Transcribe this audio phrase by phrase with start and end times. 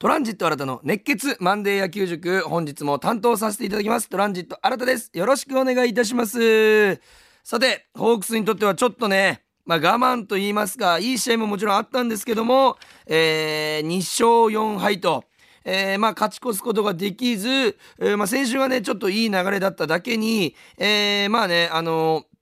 [0.00, 4.08] トランジット新たの熱血マンデー野球塾本日も担当させていただきます。
[4.08, 5.10] トランジット新たです。
[5.12, 7.00] よろしくお願いいたします。
[7.42, 12.76] さてホークスにとってはちょっとねまあ、我慢と言いますかいい試合ももちろんあったんですけども、
[13.06, 15.24] えー、2勝4敗と、
[15.64, 22.37] えー、まあ勝ち越すことができず、えー、まあ先週はねちょっといい流れだっただけに、えー、まあねあのー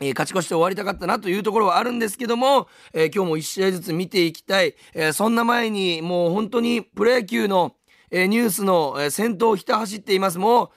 [0.00, 7.74] えー、勝ち越して終わりたかったなというところはあるんですけども、えー、今日も1試合ずつ見ていきたい、えー、そんな前にもう本当にプロ野球の、
[8.08, 10.38] えニュースの、え先頭をひた走っています。
[10.38, 10.70] もう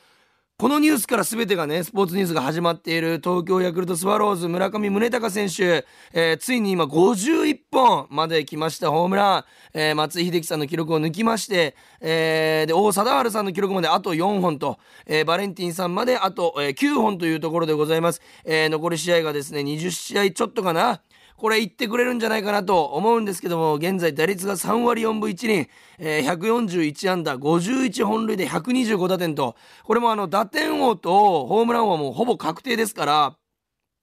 [0.59, 8.91] このニュースから全てがね、スポーツニュースが始まっている東京ヤクルトスワローズ村上宗隆選手、えー、ついに今51本まで来ました。
[8.91, 18.21] ホームラン、えー、松井秀喜さんの記録を抜きまして、えー、で、王貞治さんの記録まであと4本と、えー、バレンティンさんまであと、え、9本というところでございます。
[18.43, 20.99] えー、残り試合がですね、20試合ちょっとかな。
[21.39, 33.35] これ言ってくれるんじゃないかなと思うんですけども現在打率が3割4分1厘、えー、141安打51本塁で125打点とこれもあの打点王とホームラン王はもほぼ確定ですから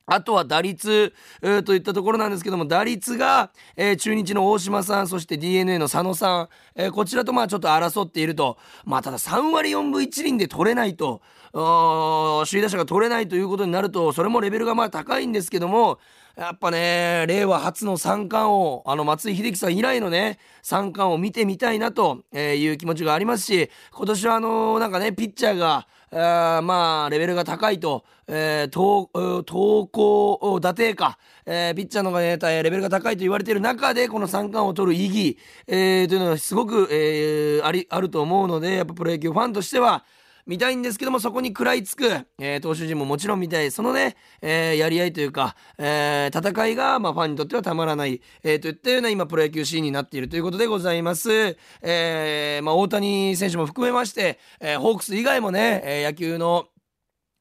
[0.08, 8.56] あとは打率、えー、といったところなんですけども、打率が、えー、中日の大島さん、そして DNA の佐野さん、えー、こちらとまあちょっと争っていると。
[8.84, 11.22] まあただ3割4分1厘で取れないと、
[11.52, 15.98] 首位打者が取れないということになると、それもレベルがまあ高いんですけども、
[16.36, 29.08] やっぱね、令和初の三冠王、あの松井秀喜さん以来のね、三冠を見てみたいなという気持ちがありますし、今年はあのなんかね、ピッチャーが、あまあ、レベルが高いと、えー、投
[29.44, 40.04] 投稿打定か、えー、ピッチャーのがね、レベルが高いと言われている中で、この三冠を取る意義、えー、というのはすごく、えー、あり、あると思うので、やっぱプロ野球ファンとしては、
[40.46, 42.04] 見たいんですけども、そこに食らいつく、
[42.38, 43.70] えー、投手陣ももちろん見たい。
[43.72, 51.56] そのね、えー、やり合いというか、えー、戦いが、まあ、ファンにとってはたまらない、えー、といったような今、プロ野球シーンになっているということでございます。
[51.82, 56.68] えー、まあ、大谷選手も含めまして、えー、ホークス以外もね、えー、野球の、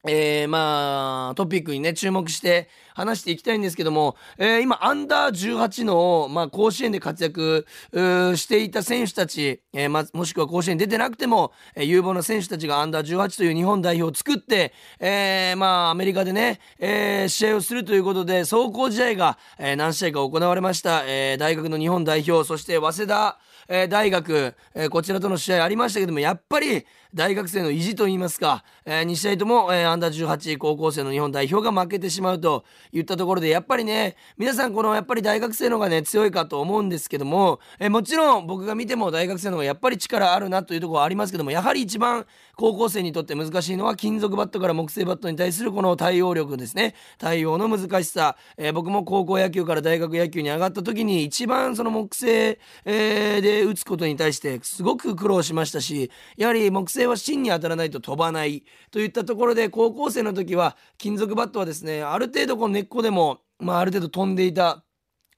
[0.08, 21.04] えー、まあ、トピックにね、注目して話していきたいんですけども、えー、今、アンダー18の、まあ、甲子園で活躍していた選手たち、えー、ま、もしくは甲子園出てなくても、えー、有望な選手たちがアンダー18という日本代表を作って、えー、まあ、アメリカでね、えー、試合をするということで、走行試合が、えー、何試合か行われました。
[21.06, 23.38] えー、大学の日本代表、そして早稲田、
[23.68, 26.86] えー、大学、えー、こちらとの試合ありましたけども、やっぱり
[27.16, 46.94] 大学生の意地といいますか、えー、2試合とも、えー、アンダー18高校生の日本代表が負けてしまうといったところで、やっぱりね、皆さんこのやっぱり大学生の方がね、強いかと思うんですけども、えー、もちろん僕が見ても大学生の方がやっぱり力あるなというところはありますけども、やはり一番高校生にとって難しいのは金属バットから木製バットに対するこの対応力ですね。
[47.16, 48.36] 対応の難しさ。
[48.58, 64.85] えー、僕も高校野球から大学野球に上がった時に一番その木製、えー、で打つことに対してすごく苦労しましたし、やはり木製は芯に当たらないと飛ばないといったところで高校生の時は金属バットはですね、ある程度この根っこでも、まあある程度飛んでいた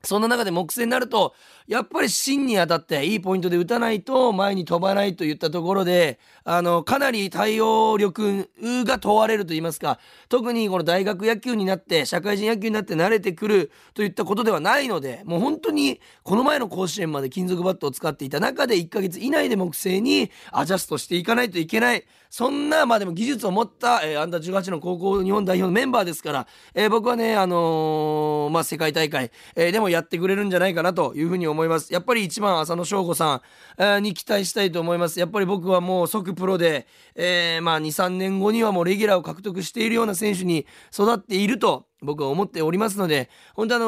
[0.05, 1.35] そんな中で木製になると、
[1.67, 9.99] やっぱり芯に当たっていいポイントで打たないと前に飛ばないといったところで、あの、かなり対応力が問われると言いますか、
[10.29, 22.05] 特にこの大学野球になって、社会人野球になって慣れてくるといったことではないので、もう本当にこの前の甲子園まで金属バットを使っていた中で1ヶ月以内で木製にアジャストしていかないといけない。
[22.31, 31.93] そんな、まあでも技術を持った、えー、アンダー18の高校日本代表のメンバーですから、えー、僕はね、あのー、まあ世界大会、えー、でもやってくれるんじゃないかなというふうに思います。
[31.93, 33.43] やっぱり一番浅野翔吾さ
[33.79, 35.19] ん、に期待したいと思います。
[35.21, 43.87] やっぱり僕はもう即プロで、えー、まあ2、3年後にはもうレギュラーを獲得しているような選手に育っていると僕は思っておりますので、本当あの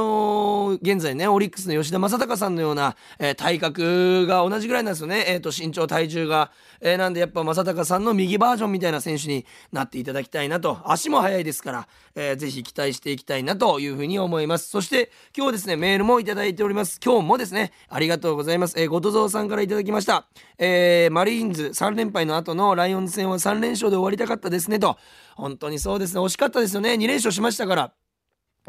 [0.76, 5.24] ー、現在ね、オリックスの吉田正尚さんのような、えー、体格が同じぐらいなんですよね。
[5.28, 6.50] えっ、ー、と、身長、体重が。
[6.80, 10.80] え、なんでやっぱ正尚さんの右バージョンみたいな選手になっていただきたいなと。
[10.86, 14.68] 足も速いですから、えー、ぜひ期待していきたいなというふうに思います。
[14.68, 16.98] そして、今日ですね、メールもいただいております。
[17.04, 18.74] 今日もですね、ありがとうございます。
[18.80, 20.26] えー、ごとぞうさんからいただきました。
[20.58, 24.98] え、マリーンズ3連敗の後のライオンズ戦は3連勝で終わりたかったですねと。
[25.36, 26.94] 本当にそうですね、惜しかったですよね。
[26.94, 27.99] 2連勝しましたから。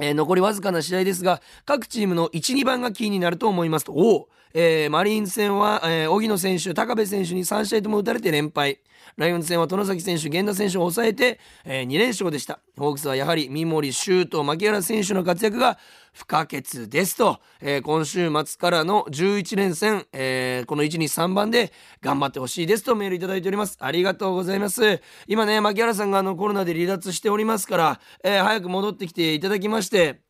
[0.01, 8.79] えー、残りわずかな試合ですが、各チームの1、2番がキーになると思いますと、おえー、マリーンズ戦は、えー、荻野選手、高部選手に3試合とも打たれて連敗。
[9.17, 12.59] ライオンズ戦は外崎選手、源田選手を抑えて、えー、2連勝でした。
[12.77, 15.77] ホークスはやはり三森、周東、牧原選手の活躍が
[16.13, 21.71] 不可欠ですと、えー、今週末からの11連戦、えー、この1、2、3番で
[22.01, 23.77] 頑張ってほしいですとメールいただいております。
[23.79, 25.01] ありがとうございます。
[25.27, 30.21] 今ね、牧原さんがあのコロナで離脱しておりますから、えー、早く戻ってきていただきまして、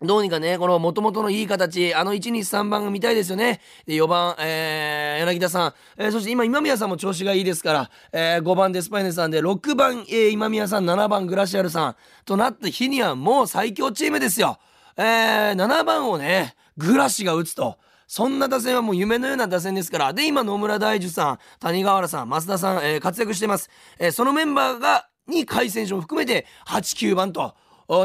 [0.00, 3.60] どうにかね、この元々のいい形、あの1、2、3番が見たいですよね。
[3.84, 14.58] で、4番、えー、柳田さん、えー、そして今今宮さんも調子がいいですから、えー、5番デスパイネさんで、6番、えー、今宮さん、7番グラシアルさんとなった日にはもう最強チームですよ。
[14.96, 17.76] えー、7番をね、グラシが打つと。
[18.06, 20.12] そんな打線はもう夢のような打線ですから。
[20.12, 23.68] で、今野村大樹さん、谷川原さん、増田さん、えー、活躍してます。
[23.98, 27.54] えー、そのメンバーが、に甲斐選手も含めて8、9番と。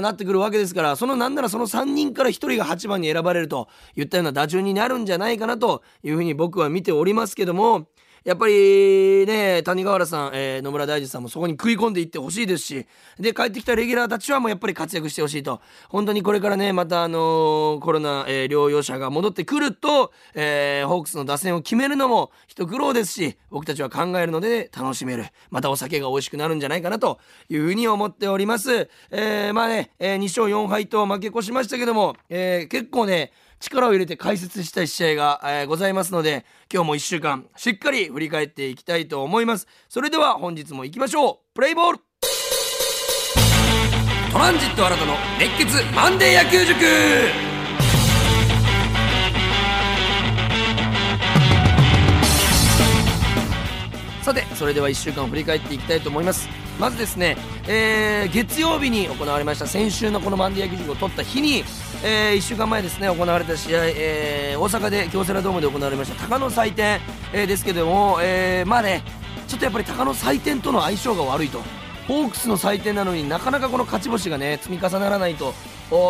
[0.02, 7.88] なってくるわけですからそのなんならその3人から1人が8番に選ばれるといったような打順になるんじゃないかなというふうに僕は見ておりますけども
[8.24, 12.86] やっぱりね、谷川原さん、えー、野村大地さんもそこに食い込んでいってほしいですし、
[13.20, 15.60] で、帰ってきたレギュラーたちはもうやっぱり活躍してほしいと。
[15.90, 25.26] 本当にこれからね、またあのー、コロナ、えー、療養者が戻ってくると、えー、ホークスの打線を決めるのも一苦労ですし、僕たちは考えるので楽しめる。
[25.50, 27.20] またお酒が美味しくなるんじゃないかなと
[27.50, 28.90] いうふうに思っております。
[29.12, 39.68] えー、まあね、えー、2勝4敗と負け越しましたけども、えー、結構ね、力を入れて解説したい試合が、えー、ございますので今日も1週間しっかり振り返っていきたいと思います。
[39.90, 41.38] それでは本日も行きましょう。
[41.54, 42.00] プレイボール。
[44.32, 47.43] トランジット新たの熱血マンデー野球塾。
[54.24, 56.48] さてそれでは1週間を振り返っていきたいと思います。
[56.80, 57.38] まずですね、
[57.68, 61.64] えー、月曜日に行われました先週のこのマンデー野球塾を取った日に
[62.06, 67.00] えー、1週間前ですね行われた試合、えー、大阪で京セラドームで行われました鷹の祭典、
[67.32, 69.04] えー、ですけども、えー、まあね
[69.48, 71.83] ちょっとやっぱり鷹の祭典との相性が悪いと。
[72.08, 75.54] ホークスの祭典なのになかなかこの勝ち星がね積み重ならないと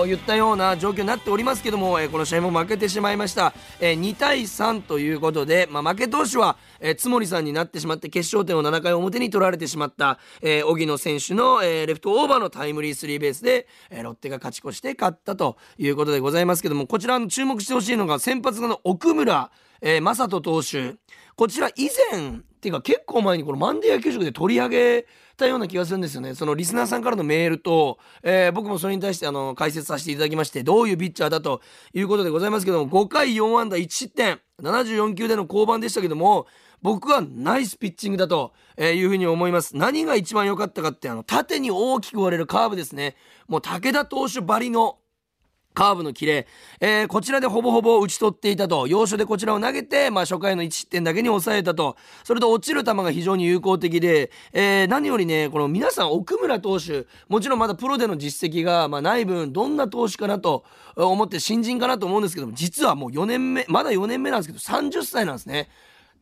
[0.05, 19.51] 言ったような状況になっておりますけども、えー、この試合も負けてしまいました、えー、2対3ということで、まあ、負け投手は、えー、津森さんになってしまって決勝点を7回表に取られてしまった、えー、荻野選手の、えー、レフトオーバーのタイムリースリーベースで、えー、ロッテが勝ち越して勝ったということでございますけどもこちらの注目してほしいのが先発の奥村、
[19.81, 20.95] えー、正人投手。
[21.35, 26.35] こちら以前っていうか結構前にこのマンデー野球塾で取り上げたような気がするんですよね。
[26.35, 31.61] そのリスナーさんからのメールと、えー、僕もそれに対してあの解説させていただきましてどういうピッチャーだと
[31.93, 36.47] いうことでございますけども5回4安打1失点74球での降板でしたけども
[36.81, 39.77] 僕はナイスピッチングだというふうに思います。
[39.77, 43.15] 何が一番良かったかってあの縦に大きく割れるカーブですね。
[43.47, 44.97] もう武田投手ばりの
[45.73, 46.47] カーブのキレ、
[46.79, 48.87] えー、こちらでほぼほぼ打ち取っていたと。
[48.87, 51.97] 要所でこちらを投げて、まあ、初回の1失点だけに抑えたと。
[52.23, 60.63] それと落ちる球が非常に有効的で、えー、何よりねこの皆さん奥村投手もちろんまだプロでの実績が、まあ、ない分どんな投手かなと
[60.95, 65.69] 思って新人かなと思うんですけども実はもう4年目まだ4年目なんですけど30歳なんですね。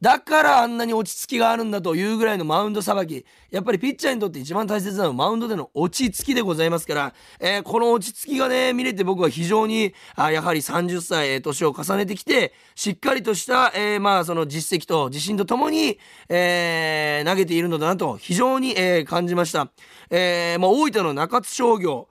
[0.02, 3.24] だからあんなに落ち着きがあるんだというぐらいのマウンドさばき。
[3.52, 16.00] やっぱりピッチャーにとって一番大切なのはマウンドでの落ち着きでございますから、えー、この落ち着きがね、見れて僕は非常に、あやはり30歳、えー、年を重ねてきて、しっかりとした、えー、まあその実績と自信とともに、
[16.30, 19.70] えー、投げているのだなと非常に、えー、感じました。
[20.10, 22.08] えー、まあ大分の中津商業、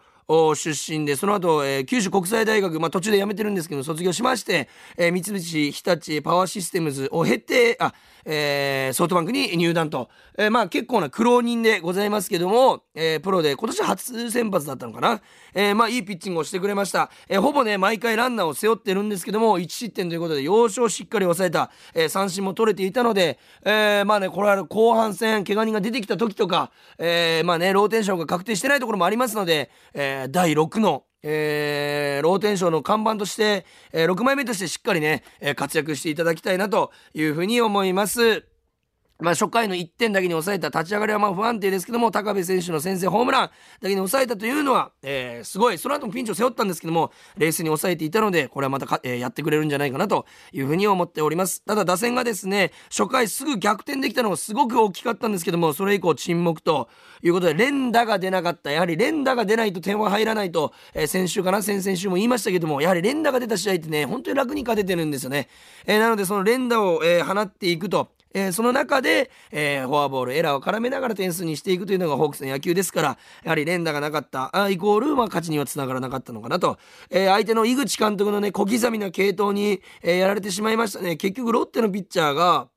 [0.55, 7.93] 出身でその後、えー、九州国際大学、まあ、途中で辞めてるんですけど卒業しまして、えー、三菱日立パワーシステムズを経てあ、
[8.25, 10.09] えー、ソフトバンクに入団と、
[10.39, 15.21] えー、まあ結構な苦労人でございますけども、えー、プロで今年初先発だったのかな、
[15.55, 38.50] えー、まあいいピッチングをしてくれました、えー、ほぼね毎回ランナーを背負ってるんですけども1失点ということで要所をしっかり抑えた、えー、三振も取れていたので、えー、まあねこれは後半戦怪我人が出てきた時とか、えー、まあねローテンションが確定してないところもありますので、えー、第6のえー、ローテンションの看板として、えー、6枚目としてしっかりね、えー、活躍していただきたいなというふうに思います。
[39.21, 43.51] まあ、初回の1点だけに抑えた立ち上がりはまあ不安定ですけども高部選手の先制ホームランだ
[43.83, 45.79] けに抑えたというのは、えー、すごい。
[45.79, 51.63] その後もピンチを背負ったんですけども冷静に抑えていたのでこれはまたか、えー、やってくれるんじゃないかなというふうに思っております。
[51.65, 56.89] ただ打線がですね初回すぐ逆転できたのがすごく大きかったんですけどもそれ以降沈黙と
[57.23, 58.71] いうことで連打が出なかった。
[58.71, 61.63] やはり連打が出ないと点は入らないと、えー、先週かな？
[61.63, 65.49] 先々週も言いましたけどもやはり連打が出た試合ってね本当に楽に勝ててるんですよね、
[65.87, 68.13] えー、なのでその連打を、えー、放っていくと。
[68.33, 76.79] えー、その中で、えー、フォアボールエラーを絡めながら点数にしていくというのがホークスの野球ですからやはり連打がなかったあイコール、まあ、勝ちにはつながらなかったのかなと、
[77.11, 81.17] えー、相手の井口監督のね小刻みな継投に、えやられてしまいましたね。
[81.17, 82.69] 結局ロッテのピッチャーが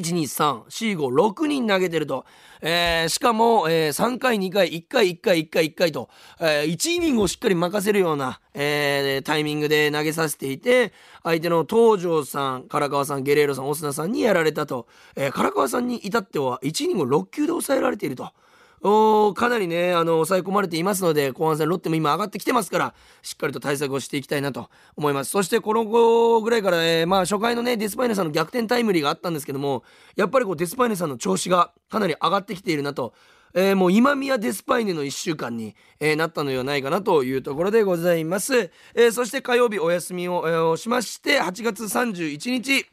[0.00, 2.24] 12345人投げてると、
[2.60, 6.08] えー、しかも、えー、3回2回1回1回1回1回と、
[6.40, 14.86] えー、1イニングをしっかり任せるような、えー、タイミングで投げさせていて相手の東條さん唐川さんゲレーロさんオスナさんにやられたと、
[15.16, 18.32] えー、唐川さんに至っては1イニングを6球で抑えられていると。
[19.34, 25.30] かなりねあの抑え込まれていますので後半戦ロッテも今上がってきてますからしっかりと対策をしていきたいなと思います。
[25.30, 29.84] そしてこの後ぐらいから、え、まあ初回のねデスパイネさんの逆転タイムリーがあったんですけども
[30.16, 33.14] やっぱりこうデスパイネさんの調子がかなり上がってきているなと
[33.56, 42.84] えー、もう今宮デスパイネの1週間に、えー、なったのではないかなというところでございます、えー、そして火曜日お休みを、えー、しまして8月31日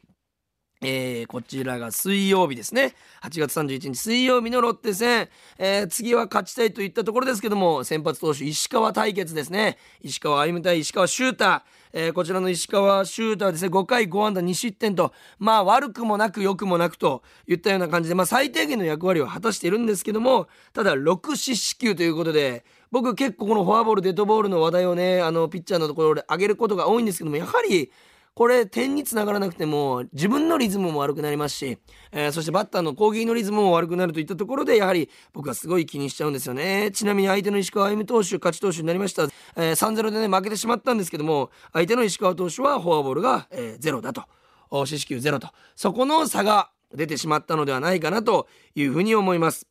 [0.84, 2.94] えー、こちらが水曜日ですね。
[3.22, 5.28] 8月31日水曜日のロッテ戦。
[5.56, 9.78] えー、次は勝ちたいといったところですけども、先発投手石川対決ですね。
[10.02, 11.62] 石川歩夢対石川シューター。
[11.94, 27.92] えー、こちらの石川シューターはですね、5回5安打2失点と、まあ悪くもなく良くもなくといったような感じで、まあ最低限の役割を果たしているんですけども、ただ6四死球ということで、僕結構このフォアボール、デッドボールの話題をね、あの、ピッチャーのところで上げることが多いんですけども、やはり、
[28.34, 31.78] これ点につながらなくても自分のリズムも悪くなりますし、
[32.12, 36.90] えー、そしてバッターの攻撃のリズムも悪くなるといったところでやはり僕はすごい気にしちゃうんですよね。
[36.92, 39.24] ちなみに相手の石川歩投手勝ち投手になりました、
[39.56, 44.22] えー、3-0でね負けてしまったんですけども相手の石川投手はフォアボールが、えー、ゼロだと。
[44.70, 45.48] 四死球ゼロと。
[45.76, 49.66] そこの差が出てしまったのではないかなというふうに思います。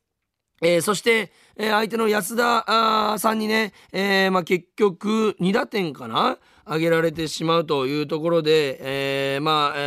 [0.61, 6.37] えー、そして、えー、相手の安田さんにね、えーまあ、結局2打点かな。
[6.71, 8.77] 上げられてしまうというところで、
[9.35, 9.79] えー、まあ、え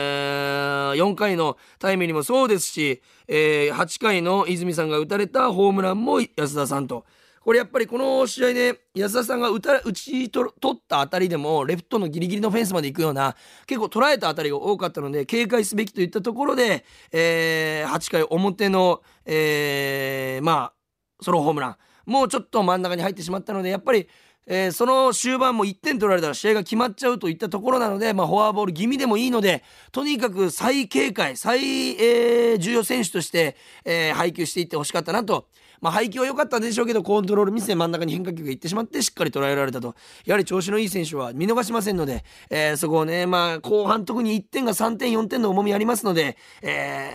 [0.94, 7.06] ー、4回のタイムリーもそうですし、えー、8回の泉さんが打たれたホームランも安田さんと。
[7.40, 13.36] これやっぱりこの試合で安田さんが打た打ち取った当たりでもレフトのギリギリのフェンスまで行くような
[13.66, 21.76] 結構捉えた当たりが多かったので警戒すべきといったところで、えー、8回表の、えー、まあソロホームラン
[22.06, 24.08] もうちょっと真ん中に入ってしまったのでやっぱり
[24.46, 31.60] えー、その終盤も1点取られたら試合が決まっちゃうといったところなので、まあ、フォアボール気味でもいいのでとにかく最警戒最、
[32.00, 35.46] えー、重要選手として、えー、配球していってほしかったなと。
[35.80, 47.10] まあ、配球は良かったでしょうけどコントロールミスで真ん中に変化球がいってしまってしっかり捉えられたとやはり調子のいい選手は見逃しませんので、え、そこをね、まあ、後半特に1点が3点4点の重みありますので、え、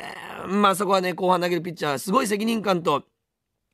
[0.47, 3.05] まあ、そこはね後半投げるピッチャーすごい責任感と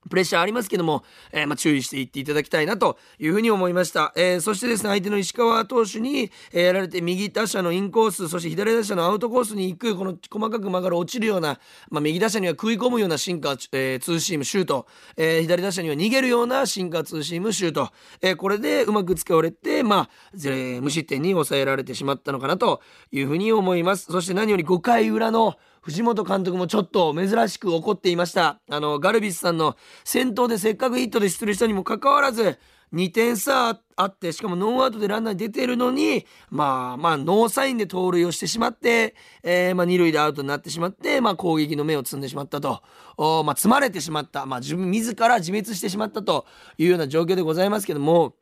[0.10, 4.14] プレッシャーありますけども、えー、まあ、注意していっていただきたいなというふうに思いました。
[4.16, 11.60] えー、そしてですね、相手の石川投手に、えー、やられて右打者のインコース、そして左打者のアウトコースに行く、この細かく曲がる落ちるような、
[11.90, 14.86] まあ、右打者には食い込むようなシンカー、えー、ツーシーム、シュート、
[15.18, 17.90] えー、左打者には逃げるようなシンカー、ツーシーム、シュート、
[18.22, 22.82] えー、これでうまく使われて、まあ、えー、無失点に抑えられてしまったのかなと
[23.12, 24.12] いうふうに思います。
[24.12, 28.60] そして何より5回裏の藤本監督もちょっと珍しく怒っていました。
[28.72, 32.58] あの、ガルビスさんの先頭でせっかくヒットで出塁したにもかかわらず、
[32.92, 39.14] 2点差あって、しかもノーアウトでランナーに出てるのに、まあまあ、ノーサインで盗塁をしてしまって、
[39.44, 42.82] えー、まあ二塁でアウトになってしまって、まあ攻撃の目を摘んでしまったと。
[43.18, 44.48] おまあ、積まれてしまった。
[44.48, 46.48] まあ自分自ら自滅してしまったと
[46.80, 48.34] いうような状況でございますけども、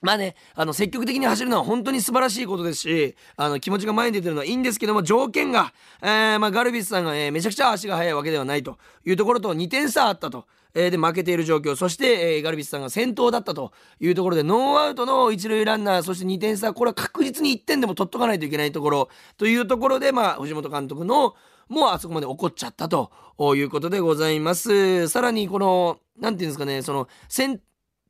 [0.00, 10.46] まあね、あの、積極的に走るのは本当に素晴らしいことですし、あの、気持ちが前に出てるのはいいんですけども、条件が、えー、まあ、ガルビスさんが、えー、めちゃくちゃ足が速いわけではないというところと、2点差あったと。
[10.74, 11.74] えー、で、負けている状況。
[11.76, 21.34] そして、えー、ガルビスさんが先頭だったというところで、ノーアウトの一塁ランナー、そして2点差、これは確実に1点でも取っとかないといけないところ、というところで、まあ、藤本監督の、
[21.68, 23.10] もうあそこまで怒っちゃったと
[23.54, 25.08] いうことでございます。
[25.08, 27.60] さらに、この、なんていうんですかね、その、先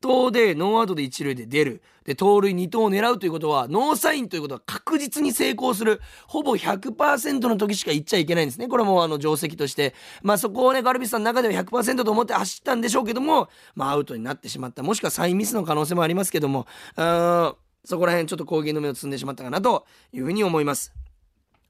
[0.01, 1.81] 頭でノーアウトで一塁で出る。
[2.03, 6.01] で、盗塁2投を狙うということは、ノーサインということは確実に成功する。
[6.27, 8.67] ほぼ100%の時しか行っちゃいけないんですね。
[8.67, 9.93] これもあの定石として。
[10.23, 14.81] まあそこをね、ガルビスさんの中では100%と思って走ったんでしょうけども、まあアウトになってしまった。
[14.81, 16.65] もしくはサインミスの可能性もありますけども、
[16.95, 17.55] あ
[17.85, 20.93] そこら辺ちょっと攻撃の目を積んでしまったかなというふうに思います。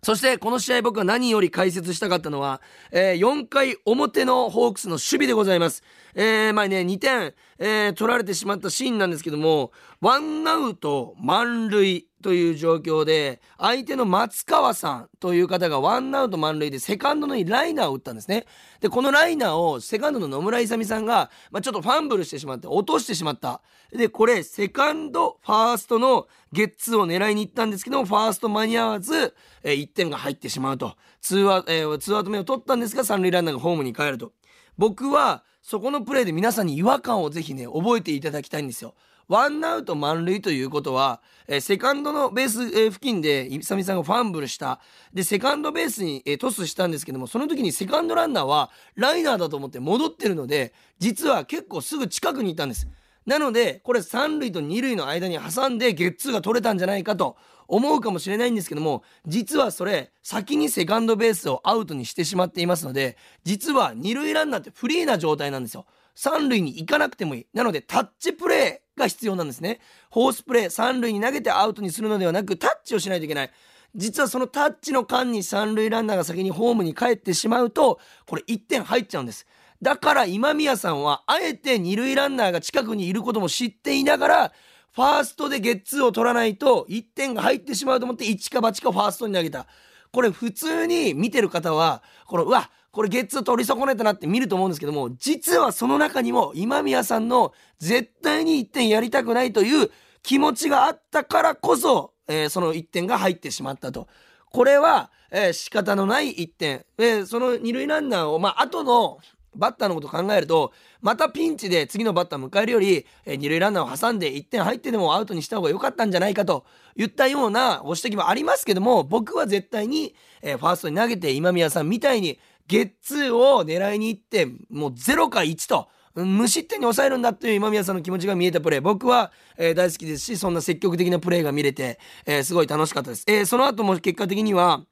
[0.03, 2.59] そしてこの試合僕が何より解説したかったのは、
[2.91, 5.83] えー、4回表のホークスの守備でございます。
[6.15, 18.45] えー、前ね、2点、えー、取られてしまったシーンなんですけども、ワンアウト満塁という状況で、相手の松川さんという方がワンアウト満塁でセカンドのライナーを打ったんですね。
[18.79, 23.61] で、このライナーをセカンドの野村勇さんが、まあ、ちょっとファンブルしてしまって、落としてしまった。
[23.91, 30.95] で、これ、セカンド、ファーストのゲッツーを狙いに行ったんですけども、ファースト間に合わず、えー、1点が入ってしまうと。
[31.19, 34.31] ツーア,、えー、ツーアウト目を取ったんですが、三塁ランナーがホームに帰ると。
[34.77, 38.95] 僕は、そこのプレーで皆さんに違和感をぜひね、覚えていただきたいんですよ。
[39.27, 44.79] ワンアウト満塁ということは、えー、セカンドのベース、えー、付近で、イサミさんがファンブルした。
[45.13, 52.87] で、セカンドベースに、えー、トスしたんですけども、その時にセカンドランナーはライナーだと思って戻ってるので、実は結構すぐ近くにいたんです。
[53.25, 57.37] なので、これ三塁と二塁の間に挟んでゲッツーが取れたんじゃないかと
[57.67, 65.85] 思うかもしれないんですけども、実はそれ、先にセカンドベースをアウトにしてしまっていますので、実は二塁ランナーってフリーな状態なんですよ。
[66.15, 67.47] 三塁に行かなくてもいい。
[67.53, 69.79] なので、タッチプレーが必要なんですね。
[70.09, 73.51] ホースプレー、三塁に投げてアウトにするのではなく、タッチをしないといけない。
[73.95, 79.45] 実はそのタッチの間に三塁ランナーが先にホームに帰ってしまうと、これ1点入っちゃうんです。
[79.81, 84.53] だから今宮さんは、あえて二塁ランナーが近くにいることも知っていながら、
[84.93, 89.65] ファーストでゲッツーを取らないと1点が入ってしまうと思って一か八かファーストに投げた。
[90.11, 99.89] これ普通に見てる方は、この、うわっ、これゲッツー取り損ねたなって見ると思うんですけども、実はその中にも今宮さんの絶対に1点やりたくないという
[100.23, 104.07] 気持ちがあったからこそ、えー、その1点が入ってしまったと。
[104.51, 106.85] これは、えー、仕方のない1点。
[106.97, 109.19] えー、その二塁ランナーを、まあ、後の
[109.55, 110.71] バッターのこと考えると、
[111.01, 134.83] またピンチで次のバッターを迎えるより、えー、二塁ランナーを挟んで1点入ってでもアウトにした方が良かったんじゃないかと言ったようなご指摘もありますけども、僕は絶対に、えー、ファーストに投げて今宮さんみたいにゲッツーを狙いに行って、もう0か1と、無失点に抑えるんだっていう今宮さんの気持ちが見えたプレー僕は、えー、大好きですしそんな積極的なプレーが見れて、えー、すごい楽しかったです、えー、その後も結果的には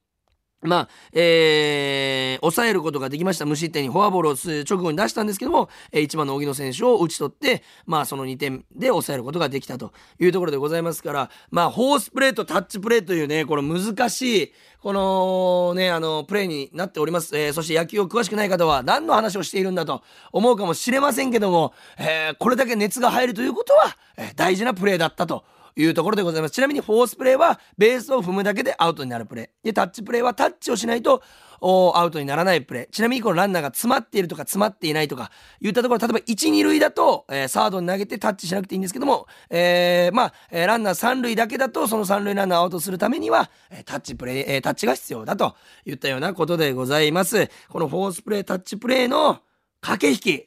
[0.62, 3.46] まあ、えー、抑えることができました。
[3.46, 14.52] 無失点にフォアボールを直後に出したんですけども、えー、1番の荻野選手を打ち取って、まあ、その2点で抑えることができたというところでございますから、まあ、ホースプレーとタッチプレーというね、この難しい、
[14.82, 17.36] このね、あの、プレーになっております。
[17.38, 25.44] えー、そして野球を詳しくない方は何の話をしているんだと思うかもしれませんけども、えー、これだけ熱が入るということは、えー、大事なプレーだったと。
[25.76, 26.52] いうところでございます。
[26.52, 29.64] ちなみにフォースプレーはベースを踏むだけでアウトになるプレー。
[29.64, 31.22] で、タッチプレーはタッチをしないと
[31.62, 32.90] アウトにならないプレー。
[32.90, 47.48] ちなみにこのランナーが詰まっているとか詰まっていないとか言ったところ、例えば1、2塁だと、えー、サードに投げてタッチしなくていいんですけども、えー、まあ、えー、ランナー3塁だけだとその3塁ランナーをアウトするためには、えタッチプレー、えタッチが必要だと言ったようなことでございます。
[47.68, 49.40] このフォースプレー、タッチプレーの
[49.80, 50.46] 駆け引き。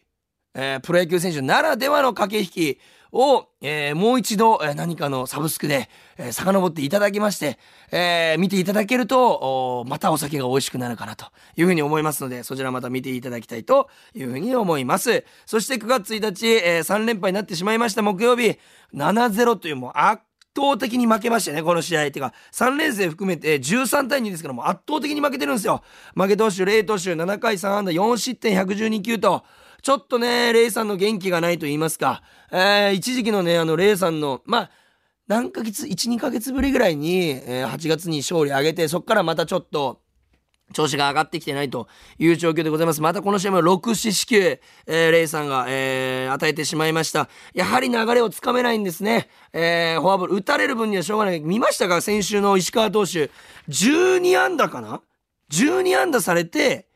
[0.56, 2.80] え、プロ野球選手ならではの駆け引き
[3.13, 7.60] を、えー、もう一度、え、何かのサブスクで、えー、遡っていただきまして、
[7.91, 15.24] えー、見ていただけると、またお酒が美味しくなるかなというふうに思いますので、そちらまた見ていただきたいというふうに思います。
[15.46, 18.58] そして9月1日、え、3連敗になってしまいました木曜日、
[18.95, 20.23] 7-0というもう圧
[20.56, 22.12] 倒的に負けましたね、この試合。
[22.12, 25.84] てか、3連戦含めて13対2ですからも圧倒的に負けてるんですよ。
[26.15, 29.43] 負け投手、0投手、7回3安打、4失点、112球と、
[29.84, 34.69] ちょっとね、レイさんの元気がないと言いますか、えー、一時期のね、あの、レイさんの、まあ、
[35.28, 40.00] 何ヶ月、1、2ヶ月ぶりぐらいに、えー、8月に勝利上げて、そっからまたちょっと、
[40.72, 43.02] 調子が上がってきてないという状況でございます。
[43.02, 47.28] またこの試合も6四死球、えー、レイさんが、えー、与えてしまいました。
[47.54, 49.28] やはり流れをつかめないんですね。
[49.52, 51.41] えー、フォアボール、打たれる分にはしょうがない。
[51.41, 52.00] 見ましたか？
[52.00, 53.30] 先週の石川投手。
[53.67, 55.02] 12安打かな
[55.52, 56.88] ?12 安打されて、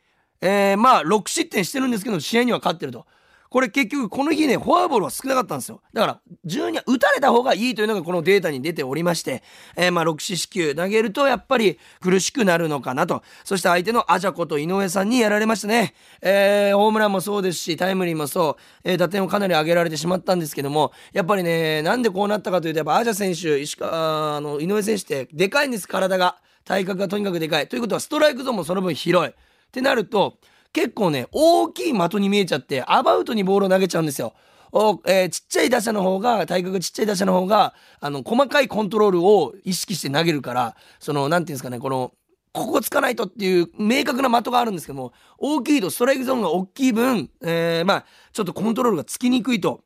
[0.41, 3.06] えー、まあ、6失点してるんですけど、試合には勝ってると。
[3.50, 5.82] これ結局この日ね、フォアボールは少なかったんですよ。
[5.93, 9.41] だから、12打たれた方がいいというのがこのデータに出ておりまして、
[9.78, 13.23] えー、まあ、6四死球投げるとやっぱり苦しくなるのかなと。
[13.45, 15.93] そして相手のアジャコと井上さんにやられましたね。
[16.21, 26.38] えー、ホームランもそうですし、タイムリーもそう、えー、打点をかなり上げられてしまったんですけども、やっぱりね、なんでこうなったかというと、やっぱアジャ選手、石川、あの、井上選手ってでかいんです、体が。
[26.65, 27.69] 体格がとにかくでかい。
[27.69, 29.34] ということは、ストライクゾーンもその分広い。
[29.67, 30.38] ってなると、
[30.73, 34.34] 結構ね、大きい的に見えちゃって、アバウトにボールを投げちゃうんですよ。
[34.71, 42.12] おえー、ちっちゃい打者の方が、体格がちっちゃい打者の方が、あの、細かいコントロールを意識して投げるから、その、なんていうんですかね、この、
[42.53, 49.84] ここつかないとっていう明確な的があるんですけども、大きいとストライクゾーンが大きい分、えー、まあ、ちょっとコントロールがつきにくいと。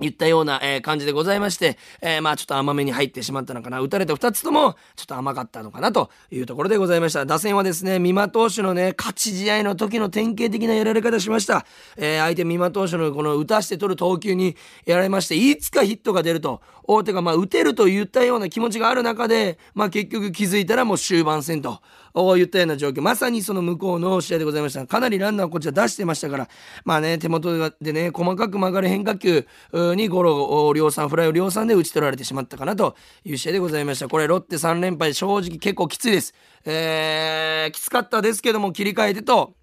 [0.00, 3.80] 言ったような、えー、感じでございまして、えー、まあちょっと甘めに入ってしまったのかな。
[3.80, 7.26] 打たれた2つともちょっと甘かったのかなというところでございました。
[7.26, 11.66] 打線はですね、美馬投手のね、勝ち試合の時の典型的なやられ方しました。
[11.96, 21.80] えー、相手美馬投手のこの打たして取る投球にやられまして、いつかヒットが出ると、大手がまあ打てると言ったような気持ちがある中で、まあ結局気づいたらもう終盤戦と。
[22.14, 23.02] 言ったような状況。
[23.02, 24.86] まさにその向こうの試合でございました。
[24.86, 26.48] かなりランナーこっちは出してましたから。
[26.84, 34.08] まあね手元でね細かく曲がる変化球にゴロを量産フライを量産で打ち取られてしまったかなという試合でございました。
[34.08, 36.34] これロッテ3連敗正直結構きついです。
[36.64, 39.54] えー、きつかったですけども切り替えてと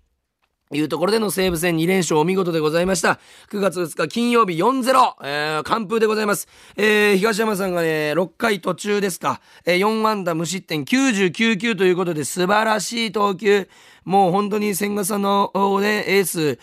[0.73, 3.19] いうところでの西武戦2連勝お見事でございました。
[3.51, 6.47] 9月2日金曜日4-0、えー、完封でございます。
[6.75, 13.69] えー、東山さんがね、6回途中ですか、えー、4安打無失点99球ということで素晴らしい投球。
[14.08, 16.58] もう本当に千賀さんの、ね、エース、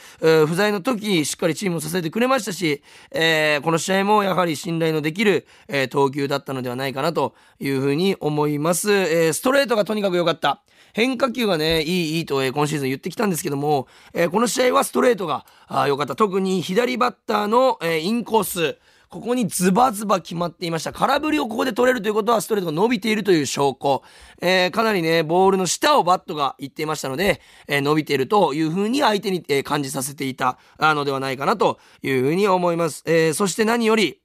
[0.47, 8.91] 不在の時、しっかりチームを支えてくれましたし、えー、この試合もやはり信頼のできる、えー、投球だったのではないかなというふうに思います。
[8.91, 10.63] えー、ストレートがとにかく良かった。
[10.95, 15.45] 変化球がね、いい、いいと、えー、今シーズン言ってきたんですけども、えー、この試合はストレートが
[15.87, 16.17] 良かった。
[16.17, 18.79] 特に左バッターの、えー、インコース、
[19.15, 20.93] ここにズバズバ決まっていました。
[20.93, 24.03] 空振りをここで取れるということはストレートが伸びているという証拠。
[24.43, 33.05] えー、かなりね、ボールの下をバットがいっていましたので、えー、伸びているというふうに相手に、えー、感じさせていたのではないかなというふうに思います。
[33.07, 34.21] えそして何より、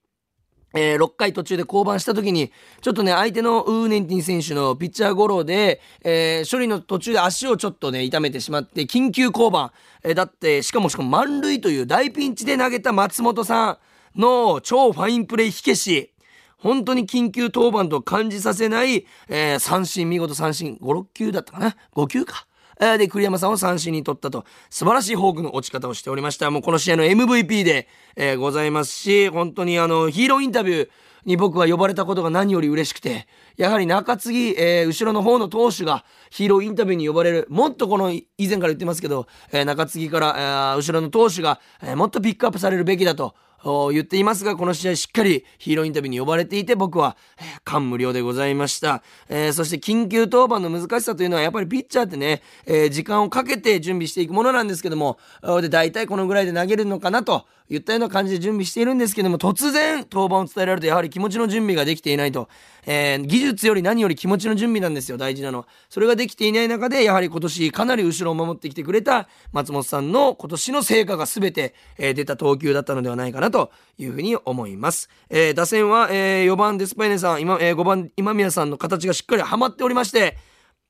[0.73, 9.71] えー、6回途中で降板した時に、ちょっとね、相手のウーネンティン選手のピッチャーゴロで、えー、処理の途中で足をちょっとね、痛めてしまって、緊急降板。
[10.04, 13.78] えー、だって、しかもしかも満塁という大ピンチで投げた松本さん。
[14.20, 16.14] の超ファインプレー火消し。
[16.58, 22.46] 本当に緊急登板と感じさせない、えー、三振、見事三振、5、6球だったかな ?5 球か。
[22.82, 26.52] え、で、栗山さんを三振に取ったと、素晴らしいフォークの落ち方をしておりました。
[26.52, 30.90] もうこの試合の MVP で、えー、ございますし、本当にあの、ヒーローインタビュー
[31.26, 33.28] に僕は呼ばれたことが何より嬉しくて、
[33.58, 37.48] やはり中継ぎ、えー、後ろの方の投手がヒーローインタビューに呼ばれる。
[37.50, 43.34] もっとこの、以前から言ってますけど、えー、中継ぎから、えー、後ろの投手が、えー、もっとピックアップされるべきだと。
[43.63, 47.17] 言っていますが、この試合しっかりヒーローインタビューに呼ばれていて、僕は、
[47.63, 49.04] 感無量でございました。
[49.28, 55.17] えー、そして緊急登板の難しさというのは、やっぱりピッチャーってね、えー、時間をかけて準備していくものなんですけども、
[55.62, 62.50] で、大体このぐらいで投げるのかなといったような感じで準備しているんですけども、突然登板を伝えられると、やはり気持ちの準備ができていないと。
[62.91, 65.67] えー、技術より何より気持ちの準備なんですよ、大事なのは。
[65.89, 75.08] それができていない中で、やはり今年かなり後ろを守ってきてくれた松本さんの今年の成果が全て、えー、出た投球だったのではないかなというふうに思います。
[75.30, 80.36] えー、打線は、えー、4番デスパイネさん、今、えー、5番今宮さんの形がしっかりはまっておりまして、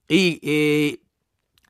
[0.07, 0.99] いい、えー、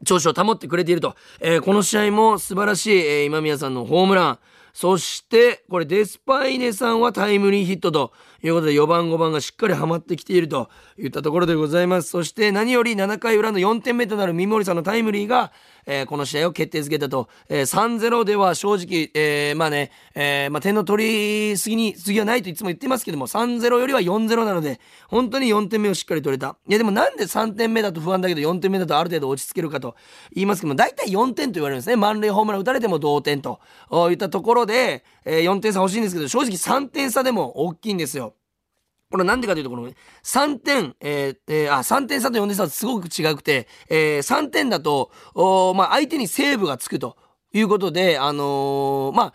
[0.05, 1.15] 調子を保ってくれていると。
[1.39, 4.39] えー、この試合も素晴らしい、えー、今宮さんのホームラン。
[4.73, 12.09] そして、これデスパイネさんはタイムリーヒットということで4番5番がしっかりはまってきているといったところでございます。
[12.09, 15.51] そして何より7回裏の4点目となる三森さんのタイムリーが、
[15.85, 26.55] えー、この試合を決定づけたと、えー、3-0では正直、えー、まあね、えー、まあ点の取りすぎに次はないといつも言ってますけども3-0よりは4-0なので本当に4点目をしっかり取れた。
[26.67, 29.95] いやでもなんで3点目だと不安だけど4点目だとある程度落ち着けるかと
[30.33, 31.95] 言いますけども大体4点と言われるんですね。
[31.95, 33.59] 満塁ホームラン打たれても同点と
[34.11, 38.35] いったところで、えー、4点差欲しいんですけど正直3点差でも大きいんですよ。
[39.11, 39.89] これなんでかというと、この
[40.23, 47.17] 3点、えー、えー、あ、3点差と4点差はすごく違くて、えー、3点だと、おまあ、相手にセーブがつくと
[47.51, 49.33] いうことで、あのー、まあ、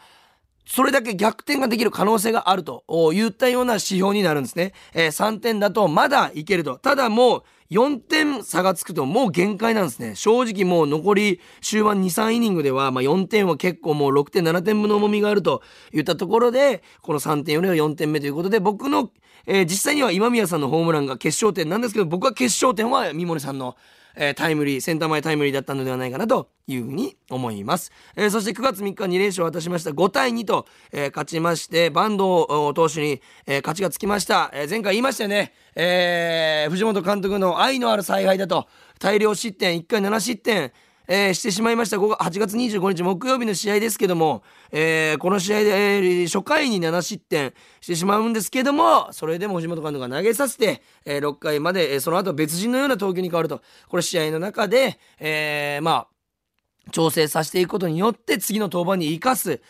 [0.66, 4.72] それだけ逆転ができる可能性があると言ったような指標になるんですね。
[4.94, 6.78] えー、3点だとまだいけると。
[6.78, 10.14] ただもう4点差がつくともう限界なんですね。
[10.14, 19.10] 正直もう残り終盤2、3イニングでは、まあ、4点は結構もう6点、7点分の重みがあるといったところで、この3点よりは4点目ということで、僕の
[19.46, 23.76] えー、実際には今宮さんのホームランが決勝点なんですけど、僕は決勝点は三森さんの、
[24.16, 27.92] えー、タイムリー、センター前タイムリーだったのではないかなというふうに思います。
[28.16, 32.18] えー、そして9月3日2連勝を渡しました5対2と、えー、勝ちまして、坂東
[32.74, 34.50] 投手に、えー、勝ちがつきました。
[34.54, 38.66] えー、前回言いましたよね、えー、藤本監督の愛のある采配だと、
[38.98, 40.72] 大量失点、1回7失点、
[41.06, 56.06] えー、してしまいました8月25日木曜日の試合ですけども、えー、この試合で、えー、初回に7失点してしまうんですけどもそれでも藤本監督が投げさせて、えー、6回まで、えー、その後別人のような投球に変わるとこれ試合の中で、えー、まあ
[56.90, 59.62] 調整させていくことによって次の登板に生かす、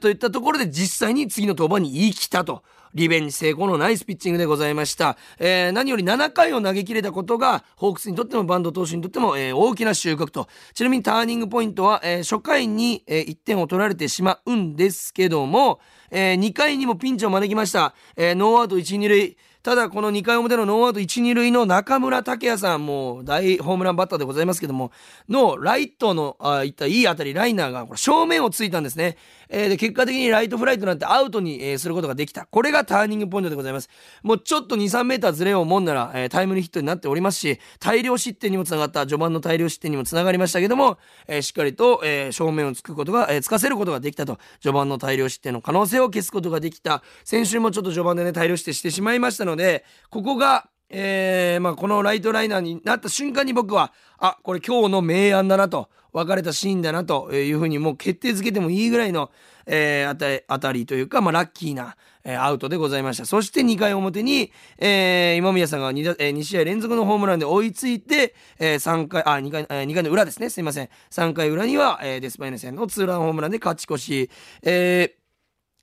[0.00, 2.62] といったところで実際に次の登板に生きたと。
[2.94, 5.16] リベンジ成功のナイスピッチングでございました。
[5.38, 10.48] えー、何より7回を投げ切れたことが、ホークスにとっても板東投手にとっても、えー、大きな収穫と。
[10.74, 15.80] ちなみにターニングポイントは、えー、初回に、え1点を取られてしまうんですけども、
[16.10, 17.94] え2回にもピンチを招きました。
[18.16, 19.36] えノーアウト1、2塁。
[19.64, 24.92] ただこの2回表のノーアウト1、2塁の中村剛也さん、もう大ホームランバッターでございますけども、
[25.26, 29.16] のライトの、あいったいい当たり、ライナーが正面をついたんですね。
[29.48, 32.46] えー、で、結果的にライトフライトなんてアウトに、えー、することができた。
[32.46, 33.88] これがターニングポイントでございます。
[34.22, 47.02] もうちょっと2、3メーターずれを思うなら、えー、タイムリーヒットになっておりますし、大量失点にもつながった、序盤の大量失点にもつながりましたけども、えー、しっかりと、えー、正面をつくことが、えー、つかせることができたと、序盤の大量失点の可能性を消すことができた。
[47.24, 59.30] 先週もちょっと序盤でね、大量失点してしまいましたので、ここが、えー、まあ、このライトライナーになった瞬間に僕は、あ、これ今日の明暗だなと、別れたシーンだなというふうにもう決定づけてもいいぐらいの、
[59.66, 63.26] えー、あたりというか、まあ、ラッキーな、えー、アウトでございました。
[63.26, 70.50] そして2回表に、えー、今宮さんが 2, 2試合連続のホームランで追いついて、えー、3回、あ、2回、2回の裏ですね。
[70.50, 70.88] すいません。
[71.10, 74.30] 3回裏には、えー、デスパイネ戦のツーランホームランで勝ち越し、
[74.62, 75.23] えー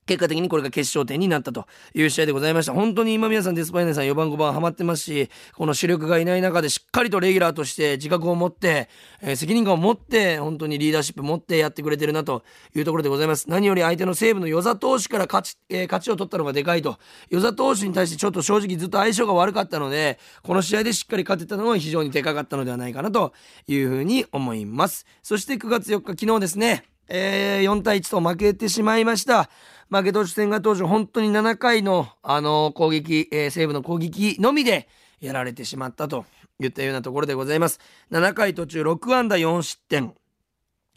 [0.06, 2.74] 結果的にこれが決勝点になったという試合でございました。
[2.74, 8.90] 本当に今宮さん、デスパイネさん4番5番ハマってますし、この主力がいない中でしっかりとレギュラーとして自覚を持って、
[9.22, 12.44] えー、責任感を持って、本当にリーダーシップ持ってやってくれてるなと
[12.76, 13.50] いうところでございます。
[13.50, 16.98] 何より相手の西武の与座投手から勝ち、えー、勝ちを取ったのがでかいと。
[17.30, 23.34] 与座投手に対してちょっと正直ずっと相性が悪かったので、この試合でしっかり勝てたのは非常にでかかったのではないかなと
[23.68, 25.06] いうふうに思います。
[25.22, 29.50] そして9月4日、昨日ですね、えー、4対1と負けてしまいました。
[29.90, 34.88] 負け投手戦が当時本当に7回の、あの攻撃、えー、西武の攻撃のみで
[35.20, 36.26] やられてしまったと
[36.60, 37.80] いったようなところでございます。
[38.12, 40.14] 7回途中6安打4失点。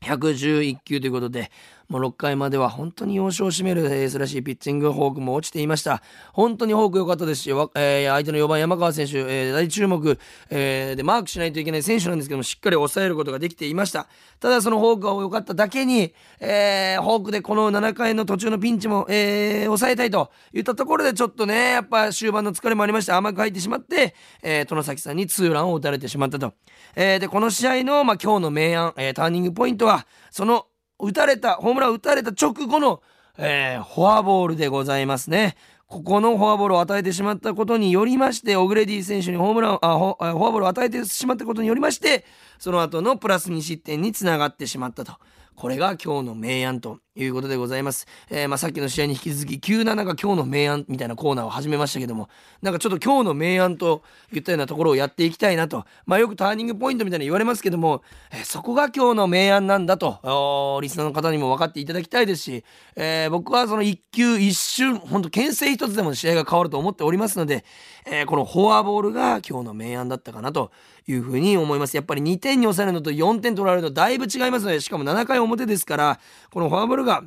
[0.02, 1.50] 111球ということで、
[1.88, 6.02] もう6回までは本当に要所を占めるエースらしいピッチング、フォークも落ちていました。
[6.32, 10.18] 本当にフォーク良かったですし、えー、相手の4番山川選手、えー、大注目、
[10.50, 14.06] えー、でマークしないといけない選手なんですけども、しっかり抑えることができていました。
[14.40, 26.54] ただそのフォークが良かっただけに、えー、フォークでこの7回の途中のピンチも、えー、抑えたいといったところでちょっとね、やっぱ終盤の疲れもありまして甘く入ってしまって、えー、殿崎さんにツーランを打たれてしまったと。
[26.96, 30.66] えー、で、この試合の、まあ、今日の明暗、えー、ターニングポイントは、その
[30.98, 33.02] 打たれた、ホームラン打たれた直後の、
[33.36, 35.56] えー、フォアボールでございますね。
[35.86, 42.24] ここのフォアボールを与えてしまったことによりまして、オグレディ選手にホームラン、あフォアボールを与えてしまったことによりまして、
[42.58, 45.12] その後のプラス2失点につながってしまったと。
[45.54, 48.08] これが今日の明暗ということでございます。
[48.28, 52.28] えー、まあ、さっきの試合に引き続き、97が今日の明暗みたいなコーナーを始めましたけども、
[52.60, 55.84] なんかちょっと今日の明暗といったようなところをやっていきたいなと。
[56.06, 62.64] まあ、よくターニングポイントみたいに言われますけども、えー、そこが今日の明暗なんだと、リスナーの方にも分かっていただきたいですし、
[62.96, 67.64] えー、僕はその一球一瞬、ほんと牽制一つでも試合が変わると思っておりますので、
[68.06, 70.72] えこのフォアボールが今日の明暗だったかなと
[71.06, 71.96] いうふうに思います。
[71.96, 77.24] やっぱり2点に抑えるのと4点取られるのだいぶ違いますので、しかも7回表ですから、このフォアボールが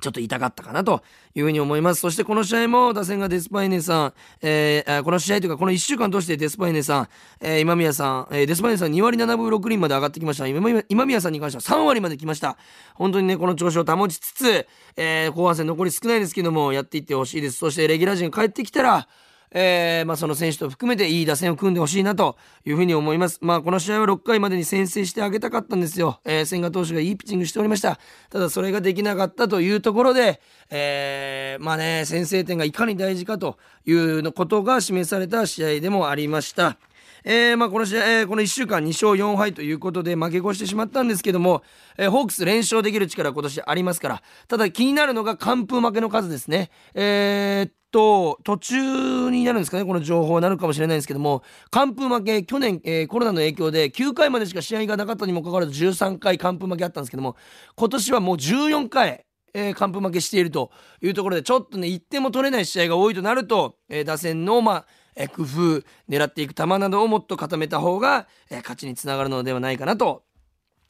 [0.00, 1.02] ちょっと痛かったかなと
[1.34, 2.00] いうふうに思います。
[2.00, 7.08] そしてこの試合も打線がデスパイネさん、えー、この試合というかこの1週間通してデスパイネさん、
[7.40, 10.46] えー、今宮さん、えー、デスパイネさん2割7分6厘まで上がってきました。
[10.46, 12.56] 今今宮さんに関しては3割まで来ました。
[12.94, 17.58] 本当にね、この調子を保ちつつ、えー、後半戦残り少ないですけども、やっていってほしいです。
[17.58, 19.08] そしてレギュラー陣帰ってきたら、
[19.52, 23.38] えー、まあ、その選手と含めていい打線を組んでほしいなというふうに思います。
[23.42, 26.20] まあ、この試合は6回までに先制してあげたかったんですよ。
[26.24, 27.98] えー、千賀投手がいいピッチングしておりました。
[28.30, 36.78] ただそれができなかったというところで、えー、まあね、先制点がいかに大事かということが示された試合でもありました。
[37.24, 41.62] えー、まあ、この試合、えー、この1週間2勝4敗ということで負け越してしまったんですけども、
[41.98, 46.70] えー、ホークス連勝できる力今年ありますから、ただ気になるのが完封負けの数ですね。
[46.94, 57.36] えー、と、途中になるんですかね、この情報はなるかもしれないんですけども、完封負け、去年、えー、コロナの影響で9回までしか試合がなかったにもかかわらず13回完封負けあったんですけども、
[57.76, 59.24] 今年はもう14回、
[59.54, 60.70] えー、完封負けしていると
[61.02, 70.22] いうところで、ちょっとね、1点も取れない試合が多いとなると、えー、打線の、まあ、工夫、狙っていく球などをもっと固めた方が、え、勝ちにつながるのではないかなと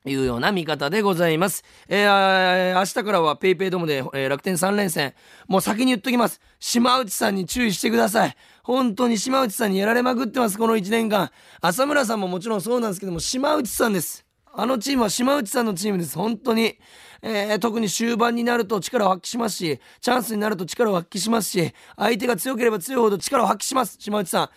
[0.07, 1.65] いうような見方でございます。
[1.89, 5.15] えー、明日からは PayPay ドームで、えー、楽天3連戦。
[5.47, 6.41] もう先に言っときます。
[6.59, 8.37] 島内さんに注意してください。
[8.63, 11.31] 本当に島内さんにやられまくってます、この1年間。
[11.61, 14.25] 浅村さんももちろんそうなんですけども、島内さんです。
[14.53, 16.17] あのチームは島内さんのチームです。
[16.17, 16.79] 本当に。
[17.23, 23.97] えー、特に終盤になると力を発揮しますし、チャンスになると力を発揮しますし、相手が強ければ強いほど力を発揮します。
[23.99, 24.51] 島内さん。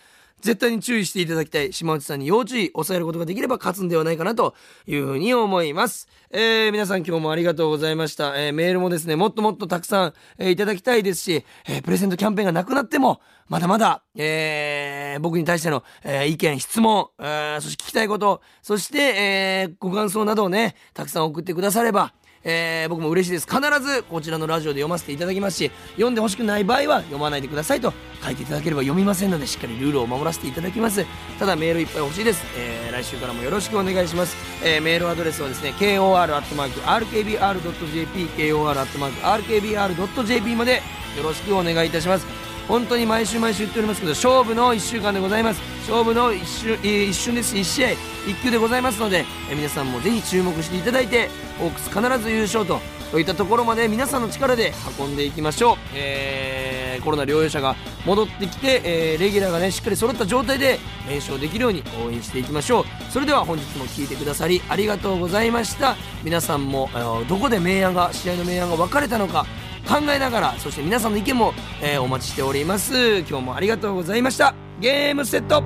[0.44, 4.54] 絶対に注意していただきたい島内さんに要注意抑えることができれば勝つんではないかなと
[4.86, 22.12] いうふうに思います、えー、皆さん今日もありがとうございました、えー、メールもですねもっともっとたくさん、えー、いただきたいですし、えプレゼントキャンペーンがなくなってもまだまだ、え僕に対しての、え意見質問、えそして聞きたいことそして、えご感想などをねたくさん送ってくだされば
[22.44, 23.48] えー、僕も嬉しいです。
[23.48, 27.92] 必ずこちらのラジオで読ませていただきますし読んでほしくない場合は読まないでくださいと。
[28.24, 31.04] 書いていただければ読みませんのでしっかりルールを守らせていただきます。
[31.38, 40.82] ただメールいっぱい欲しいです、えー、来週からもよろしくお願いします、えー、メールアドレスはですね kor.rkbr.jp kor.rkbr.jp まで
[41.16, 42.53] よろしくお願いいたします。
[42.68, 45.60] 本当に毎週毎週言っておりますけど勝負の1週間でございます。
[45.86, 47.54] 勝負の一瞬一瞬です。
[47.54, 49.24] 1試合1球でございますので
[49.54, 51.28] 皆さんもぜひ注目していただいて
[51.60, 52.80] オークス必ず優勝と
[53.14, 62.84] といったところまで皆さんの力で運んでいきましょう、えー、コロナ療養者が戻ってきて、えー、レギュラーがねしっかり揃った状態で連勝できるように応援していきましょう。
[63.12, 65.94] それでは本日も聴いてくださりありがとうございました。
[66.24, 66.90] 皆さんも
[67.28, 69.46] どこで明暗が試合の明暗が分かれたのか
[69.86, 73.18] 考えながらそして皆さんの意見も、えー、お待ちしております。
[73.20, 74.54] 今日もありがとうございました。
[74.80, 75.62] ゲームセット。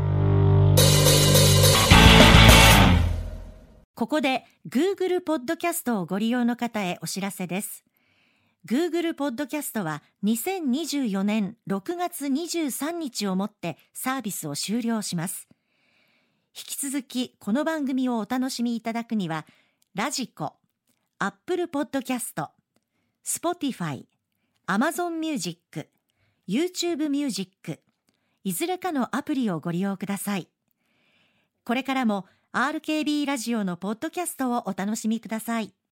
[3.95, 7.85] ここで Google ポッドキャストをご利用の方へお知らせです。
[8.69, 15.49] Google ポッドキャストは2024年6月23日をもってサービスを終了します。
[16.57, 19.47] 引き続きこの番組をお楽しみいただくには、
[19.95, 20.55] ラジコ、
[21.19, 22.51] Apple ポッドキャスト、
[23.25, 24.05] Spotify、
[24.71, 25.89] Amazon Music、
[26.47, 27.81] YouTube Music、
[28.45, 30.47] いずれかのアプリをご利用ください。
[31.65, 35.73] これからも RKB ラジオのポッドキャストをお楽しみください。